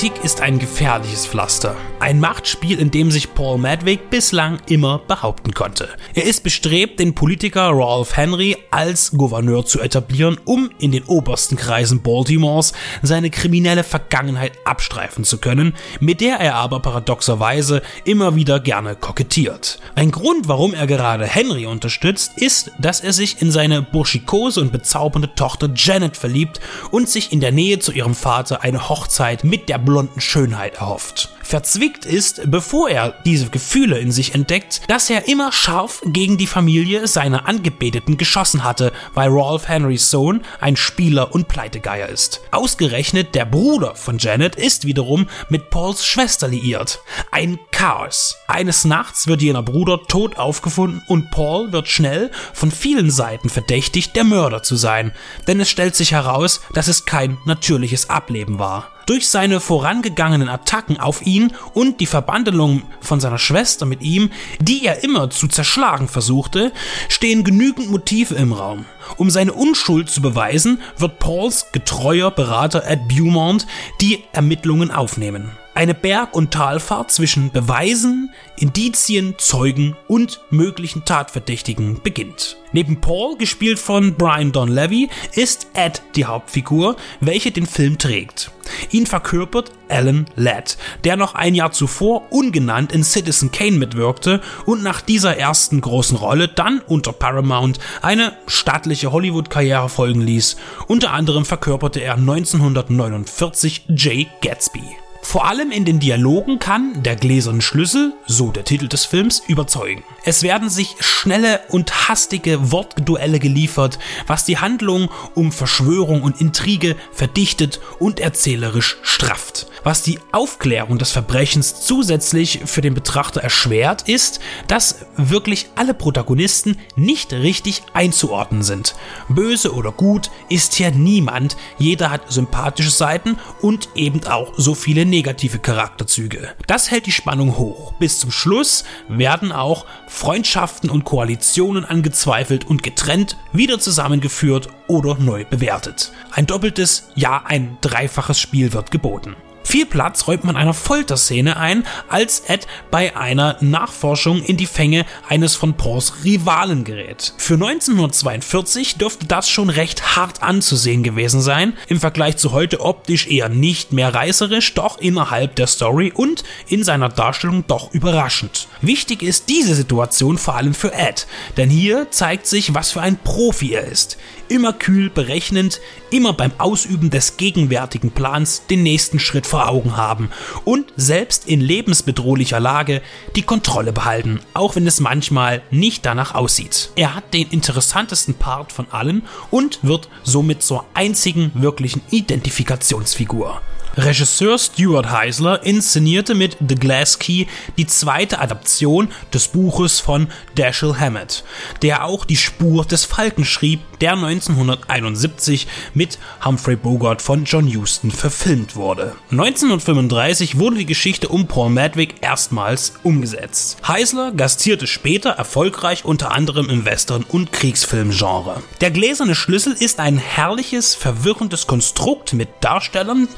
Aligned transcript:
Politik 0.00 0.24
ist 0.24 0.40
ein 0.40 0.58
gefährliches 0.58 1.26
Pflaster. 1.26 1.76
Ein 1.98 2.20
Machtspiel, 2.20 2.78
in 2.78 2.90
dem 2.90 3.10
sich 3.10 3.34
Paul 3.34 3.58
Madwick 3.58 4.08
bislang 4.08 4.58
immer 4.66 5.00
behaupten 5.00 5.52
konnte. 5.52 5.90
Er 6.14 6.24
ist 6.24 6.42
bestrebt, 6.42 6.98
den 6.98 7.14
Politiker 7.14 7.68
Rolf 7.68 8.16
Henry 8.16 8.56
als 8.70 9.10
Gouverneur 9.10 9.66
zu 9.66 9.78
etablieren, 9.78 10.38
um 10.46 10.70
in 10.78 10.92
den 10.92 11.04
obersten 11.04 11.56
Kreisen 11.56 12.00
Baltimores 12.00 12.72
seine 13.02 13.28
kriminelle 13.28 13.84
Vergangenheit 13.84 14.52
abstreifen 14.64 15.24
zu 15.24 15.36
können, 15.36 15.74
mit 16.00 16.22
der 16.22 16.40
er 16.40 16.54
aber 16.54 16.80
paradoxerweise 16.80 17.82
immer 18.04 18.34
wieder 18.36 18.58
gerne 18.58 18.94
kokettiert. 18.94 19.80
Ein 19.96 20.12
Grund, 20.12 20.48
warum 20.48 20.72
er 20.72 20.86
gerade 20.86 21.26
Henry 21.26 21.66
unterstützt, 21.66 22.38
ist, 22.38 22.70
dass 22.78 23.02
er 23.02 23.12
sich 23.12 23.42
in 23.42 23.50
seine 23.50 23.82
burschikose 23.82 24.62
und 24.62 24.72
bezaubernde 24.72 25.34
Tochter 25.34 25.68
Janet 25.76 26.16
verliebt 26.16 26.58
und 26.90 27.06
sich 27.06 27.32
in 27.32 27.40
der 27.40 27.52
Nähe 27.52 27.80
zu 27.80 27.92
ihrem 27.92 28.14
Vater 28.14 28.62
eine 28.62 28.88
Hochzeit 28.88 29.44
mit 29.44 29.68
der 29.68 29.89
blonden 29.90 30.20
Schönheit 30.20 30.76
erhofft. 30.76 31.30
Verzwickt 31.42 32.06
ist, 32.06 32.42
bevor 32.48 32.90
er 32.90 33.12
diese 33.24 33.50
Gefühle 33.50 33.98
in 33.98 34.12
sich 34.12 34.36
entdeckt, 34.36 34.82
dass 34.86 35.10
er 35.10 35.26
immer 35.26 35.50
scharf 35.50 36.00
gegen 36.06 36.38
die 36.38 36.46
Familie 36.46 37.08
seiner 37.08 37.48
Angebeteten 37.48 38.16
geschossen 38.16 38.62
hatte, 38.62 38.92
weil 39.14 39.30
Rolf 39.30 39.66
Henrys 39.66 40.08
Sohn 40.08 40.42
ein 40.60 40.76
Spieler 40.76 41.34
und 41.34 41.48
Pleitegeier 41.48 42.08
ist. 42.08 42.40
Ausgerechnet 42.52 43.34
der 43.34 43.46
Bruder 43.46 43.96
von 43.96 44.18
Janet 44.18 44.54
ist 44.54 44.86
wiederum 44.86 45.28
mit 45.48 45.70
Pauls 45.70 46.06
Schwester 46.06 46.46
liiert. 46.46 47.00
Ein 47.32 47.58
Chaos. 47.72 48.36
Eines 48.46 48.84
Nachts 48.84 49.26
wird 49.26 49.42
jener 49.42 49.64
Bruder 49.64 49.98
tot 50.06 50.38
aufgefunden 50.38 51.02
und 51.08 51.32
Paul 51.32 51.72
wird 51.72 51.88
schnell 51.88 52.30
von 52.52 52.70
vielen 52.70 53.10
Seiten 53.10 53.48
verdächtigt, 53.48 54.14
der 54.14 54.22
Mörder 54.22 54.62
zu 54.62 54.76
sein, 54.76 55.10
denn 55.48 55.58
es 55.58 55.68
stellt 55.68 55.96
sich 55.96 56.12
heraus, 56.12 56.60
dass 56.74 56.86
es 56.86 57.06
kein 57.06 57.38
natürliches 57.44 58.08
Ableben 58.08 58.60
war. 58.60 58.92
Durch 59.10 59.28
seine 59.28 59.58
vorangegangenen 59.58 60.48
Attacken 60.48 61.00
auf 61.00 61.26
ihn 61.26 61.52
und 61.74 61.98
die 61.98 62.06
Verbandelung 62.06 62.82
von 63.00 63.18
seiner 63.18 63.38
Schwester 63.38 63.84
mit 63.84 64.02
ihm, 64.02 64.30
die 64.60 64.86
er 64.86 65.02
immer 65.02 65.30
zu 65.30 65.48
zerschlagen 65.48 66.06
versuchte, 66.06 66.70
stehen 67.08 67.42
genügend 67.42 67.90
Motive 67.90 68.36
im 68.36 68.52
Raum. 68.52 68.84
Um 69.16 69.28
seine 69.28 69.52
Unschuld 69.52 70.10
zu 70.10 70.22
beweisen, 70.22 70.80
wird 70.96 71.18
Pauls 71.18 71.72
getreuer 71.72 72.30
Berater 72.30 72.84
Ed 72.86 73.08
Beaumont 73.08 73.66
die 74.00 74.22
Ermittlungen 74.32 74.92
aufnehmen. 74.92 75.50
Eine 75.74 75.94
Berg- 75.94 76.36
und 76.36 76.52
Talfahrt 76.52 77.10
zwischen 77.10 77.50
Beweisen, 77.50 78.32
Indizien, 78.58 79.34
Zeugen 79.38 79.96
und 80.06 80.40
möglichen 80.50 81.04
Tatverdächtigen 81.04 82.00
beginnt. 82.00 82.58
Neben 82.70 83.00
Paul, 83.00 83.36
gespielt 83.36 83.80
von 83.80 84.14
Brian 84.14 84.52
Don 84.52 84.68
Levy, 84.68 85.08
ist 85.34 85.66
Ed 85.74 86.00
die 86.14 86.26
Hauptfigur, 86.26 86.94
welche 87.18 87.50
den 87.50 87.66
Film 87.66 87.98
trägt. 87.98 88.52
Ihn 88.90 89.06
verkörpert 89.06 89.72
Alan 89.88 90.26
Ladd, 90.36 90.76
der 91.04 91.16
noch 91.16 91.34
ein 91.34 91.54
Jahr 91.54 91.72
zuvor 91.72 92.30
ungenannt 92.30 92.92
in 92.92 93.04
Citizen 93.04 93.52
Kane 93.52 93.78
mitwirkte 93.78 94.40
und 94.66 94.82
nach 94.82 95.00
dieser 95.00 95.36
ersten 95.36 95.80
großen 95.80 96.16
Rolle 96.16 96.48
dann 96.48 96.80
unter 96.86 97.12
Paramount 97.12 97.78
eine 98.02 98.36
stattliche 98.46 99.12
Hollywood-Karriere 99.12 99.88
folgen 99.88 100.20
ließ. 100.20 100.56
Unter 100.86 101.12
anderem 101.12 101.44
verkörperte 101.44 102.00
er 102.00 102.14
1949 102.14 103.84
Jay 103.88 104.28
Gatsby. 104.42 104.82
Vor 105.22 105.46
allem 105.46 105.70
in 105.70 105.84
den 105.84 106.00
Dialogen 106.00 106.58
kann 106.58 107.02
der 107.02 107.14
gläserne 107.14 107.62
Schlüssel, 107.62 108.14
so 108.26 108.50
der 108.50 108.64
Titel 108.64 108.88
des 108.88 109.04
Films, 109.04 109.42
überzeugen. 109.46 110.02
Es 110.24 110.42
werden 110.42 110.68
sich 110.68 110.96
schnelle 111.00 111.60
und 111.68 112.08
hastige 112.08 112.72
Wortduelle 112.72 113.38
geliefert, 113.38 113.98
was 114.26 114.44
die 114.44 114.58
Handlung 114.58 115.08
um 115.34 115.52
Verschwörung 115.52 116.22
und 116.22 116.40
Intrige 116.40 116.96
verdichtet 117.12 117.80
und 117.98 118.20
erzählerisch 118.20 118.98
strafft. 119.02 119.66
Was 119.82 120.02
die 120.02 120.18
Aufklärung 120.32 120.98
des 120.98 121.12
Verbrechens 121.12 121.80
zusätzlich 121.80 122.60
für 122.66 122.80
den 122.80 122.94
Betrachter 122.94 123.40
erschwert, 123.40 124.08
ist, 124.08 124.40
dass 124.66 125.06
wirklich 125.16 125.68
alle 125.74 125.94
Protagonisten 125.94 126.76
nicht 126.96 127.32
richtig 127.32 127.82
einzuordnen 127.94 128.62
sind. 128.62 128.94
Böse 129.28 129.74
oder 129.74 129.92
gut 129.92 130.30
ist 130.48 130.74
hier 130.74 130.90
niemand, 130.90 131.56
jeder 131.78 132.10
hat 132.10 132.30
sympathische 132.30 132.90
Seiten 132.90 133.38
und 133.62 133.88
eben 133.94 134.26
auch 134.26 134.52
so 134.56 134.74
viele 134.74 135.06
negative 135.10 135.58
Charakterzüge. 135.58 136.48
Das 136.66 136.90
hält 136.90 137.06
die 137.06 137.12
Spannung 137.12 137.58
hoch. 137.58 137.92
Bis 137.98 138.18
zum 138.18 138.30
Schluss 138.30 138.84
werden 139.08 139.52
auch 139.52 139.84
Freundschaften 140.08 140.88
und 140.88 141.04
Koalitionen 141.04 141.84
angezweifelt 141.84 142.66
und 142.66 142.82
getrennt, 142.82 143.36
wieder 143.52 143.78
zusammengeführt 143.78 144.68
oder 144.86 145.16
neu 145.16 145.44
bewertet. 145.44 146.12
Ein 146.30 146.46
doppeltes, 146.46 147.08
ja 147.14 147.42
ein 147.44 147.76
dreifaches 147.80 148.40
Spiel 148.40 148.72
wird 148.72 148.90
geboten. 148.90 149.36
Viel 149.70 149.86
Platz 149.86 150.26
räumt 150.26 150.42
man 150.42 150.56
einer 150.56 150.74
Folterszene 150.74 151.56
ein, 151.56 151.86
als 152.08 152.40
Ed 152.40 152.66
bei 152.90 153.16
einer 153.16 153.56
Nachforschung 153.60 154.42
in 154.42 154.56
die 154.56 154.66
Fänge 154.66 155.06
eines 155.28 155.54
von 155.54 155.74
Pauls 155.74 156.24
Rivalen 156.24 156.82
gerät. 156.82 157.34
Für 157.36 157.54
1942 157.54 158.96
dürfte 158.96 159.26
das 159.26 159.48
schon 159.48 159.70
recht 159.70 160.16
hart 160.16 160.42
anzusehen 160.42 161.04
gewesen 161.04 161.40
sein, 161.40 161.74
im 161.86 162.00
Vergleich 162.00 162.36
zu 162.36 162.50
heute 162.50 162.80
optisch 162.80 163.28
eher 163.28 163.48
nicht 163.48 163.92
mehr 163.92 164.12
reißerisch, 164.12 164.74
doch 164.74 164.98
innerhalb 164.98 165.54
der 165.54 165.68
Story 165.68 166.12
und 166.12 166.42
in 166.66 166.82
seiner 166.82 167.08
Darstellung 167.08 167.62
doch 167.68 167.94
überraschend. 167.94 168.66
Wichtig 168.80 169.22
ist 169.22 169.48
diese 169.48 169.76
Situation 169.76 170.36
vor 170.36 170.56
allem 170.56 170.74
für 170.74 170.92
Ed, 170.92 171.28
denn 171.56 171.70
hier 171.70 172.10
zeigt 172.10 172.48
sich, 172.48 172.74
was 172.74 172.90
für 172.90 173.02
ein 173.02 173.18
Profi 173.18 173.74
er 173.74 173.84
ist. 173.84 174.18
Immer 174.48 174.72
kühl, 174.72 175.10
berechnend, 175.10 175.80
immer 176.10 176.32
beim 176.32 176.50
Ausüben 176.58 177.10
des 177.10 177.36
gegenwärtigen 177.36 178.10
Plans 178.10 178.62
den 178.68 178.82
nächsten 178.82 179.20
Schritt 179.20 179.46
vor 179.60 179.68
Augen 179.68 179.96
haben 179.96 180.30
und 180.64 180.92
selbst 180.96 181.46
in 181.46 181.60
lebensbedrohlicher 181.60 182.60
Lage 182.60 183.02
die 183.36 183.42
Kontrolle 183.42 183.92
behalten, 183.92 184.40
auch 184.54 184.76
wenn 184.76 184.86
es 184.86 185.00
manchmal 185.00 185.62
nicht 185.70 186.06
danach 186.06 186.34
aussieht. 186.34 186.90
Er 186.96 187.14
hat 187.14 187.34
den 187.34 187.48
interessantesten 187.50 188.34
Part 188.34 188.72
von 188.72 188.86
allen 188.90 189.22
und 189.50 189.80
wird 189.82 190.08
somit 190.22 190.62
zur 190.62 190.86
einzigen 190.94 191.50
wirklichen 191.54 192.00
Identifikationsfigur. 192.10 193.60
Regisseur 193.96 194.58
Stuart 194.58 195.10
Heisler 195.10 195.64
inszenierte 195.64 196.34
mit 196.34 196.56
The 196.66 196.76
Glass 196.76 197.18
Key 197.18 197.46
die 197.76 197.86
zweite 197.86 198.38
Adaption 198.38 199.08
des 199.34 199.48
Buches 199.48 199.98
von 199.98 200.28
Dashiell 200.54 200.94
Hammett, 200.98 201.42
der 201.82 202.04
auch 202.04 202.24
die 202.24 202.36
Spur 202.36 202.84
des 202.84 203.04
Falken 203.04 203.44
schrieb, 203.44 203.80
der 204.00 204.12
1971 204.12 205.66
mit 205.92 206.18
Humphrey 206.44 206.76
Bogart 206.76 207.20
von 207.20 207.44
John 207.44 207.66
Huston 207.66 208.10
verfilmt 208.10 208.76
wurde. 208.76 209.14
1935 209.30 210.58
wurde 210.58 210.76
die 210.76 210.86
Geschichte 210.86 211.28
um 211.28 211.46
Paul 211.46 211.70
Madwick 211.70 212.14
erstmals 212.22 212.94
umgesetzt. 213.02 213.76
Heisler 213.86 214.32
gastierte 214.32 214.86
später 214.86 215.30
erfolgreich 215.30 216.04
unter 216.04 216.32
anderem 216.32 216.70
im 216.70 216.84
Western- 216.84 217.24
und 217.24 217.52
Kriegsfilmgenre. 217.52 218.62
Der 218.80 218.90
gläserne 218.90 219.34
Schlüssel 219.34 219.72
ist 219.72 220.00
ein 220.00 220.16
herrliches, 220.16 220.94
verwirrendes 220.94 221.66
Konstrukt 221.66 222.32
mit 222.32 222.48
Darstellern, 222.60 223.28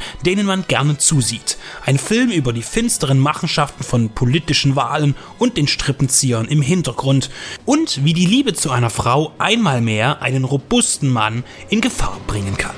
denen 0.43 0.49
man 0.49 0.67
gerne 0.67 0.99
zusieht. 0.99 1.57
Ein 1.87 1.99
Film 1.99 2.31
über 2.31 2.53
die 2.53 2.63
finsteren 2.63 3.21
Machenschaften 3.21 3.85
von 3.85 4.11
politischen 4.11 4.75
Wahlen 4.75 5.15
und 5.39 5.57
den 5.57 5.69
Strippenziehern 5.69 6.47
im 6.47 6.63
Hintergrund 6.63 7.31
und 7.65 8.05
wie 8.05 8.13
die 8.13 8.27
Liebe 8.27 8.53
zu 8.53 8.73
einer 8.73 8.91
Frau 8.91 9.33
einmal 9.39 9.81
mehr 9.81 10.21
einen 10.21 10.43
robusten 10.43 11.09
Mann 11.09 11.45
in 11.69 11.81
Gefahr 11.81 12.19
bringen 12.27 12.57
kann. 12.57 12.72